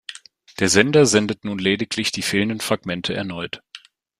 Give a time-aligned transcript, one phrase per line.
[0.59, 3.61] Der Sender sendet nun lediglich die fehlenden Fragmente erneut.